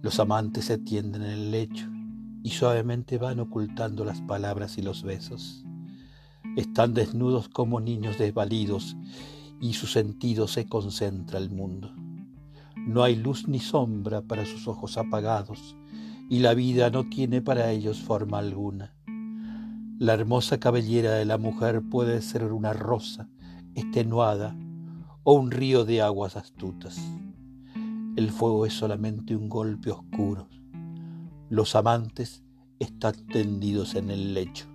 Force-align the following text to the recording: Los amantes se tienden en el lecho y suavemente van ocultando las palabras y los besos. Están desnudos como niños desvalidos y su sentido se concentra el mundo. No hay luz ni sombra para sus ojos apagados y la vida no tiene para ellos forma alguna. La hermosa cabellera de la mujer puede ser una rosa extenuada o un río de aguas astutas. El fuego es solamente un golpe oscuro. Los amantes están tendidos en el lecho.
Los 0.00 0.20
amantes 0.20 0.66
se 0.66 0.78
tienden 0.78 1.22
en 1.22 1.30
el 1.30 1.50
lecho 1.50 1.88
y 2.44 2.50
suavemente 2.50 3.18
van 3.18 3.40
ocultando 3.40 4.04
las 4.04 4.20
palabras 4.22 4.78
y 4.78 4.82
los 4.82 5.02
besos. 5.02 5.64
Están 6.56 6.94
desnudos 6.94 7.48
como 7.48 7.80
niños 7.80 8.16
desvalidos 8.16 8.96
y 9.60 9.72
su 9.72 9.88
sentido 9.88 10.46
se 10.46 10.66
concentra 10.66 11.38
el 11.38 11.50
mundo. 11.50 11.92
No 12.76 13.02
hay 13.02 13.16
luz 13.16 13.48
ni 13.48 13.58
sombra 13.58 14.22
para 14.22 14.46
sus 14.46 14.68
ojos 14.68 14.96
apagados 14.96 15.76
y 16.30 16.38
la 16.38 16.54
vida 16.54 16.90
no 16.90 17.08
tiene 17.08 17.42
para 17.42 17.72
ellos 17.72 18.00
forma 18.00 18.38
alguna. 18.38 18.94
La 19.98 20.14
hermosa 20.14 20.60
cabellera 20.60 21.14
de 21.14 21.24
la 21.24 21.38
mujer 21.38 21.82
puede 21.82 22.22
ser 22.22 22.44
una 22.52 22.72
rosa 22.72 23.28
extenuada 23.74 24.56
o 25.24 25.32
un 25.32 25.50
río 25.50 25.84
de 25.84 26.02
aguas 26.02 26.36
astutas. 26.36 27.00
El 28.18 28.32
fuego 28.32 28.66
es 28.66 28.72
solamente 28.72 29.36
un 29.36 29.48
golpe 29.48 29.92
oscuro. 29.92 30.48
Los 31.50 31.76
amantes 31.76 32.42
están 32.80 33.14
tendidos 33.28 33.94
en 33.94 34.10
el 34.10 34.34
lecho. 34.34 34.66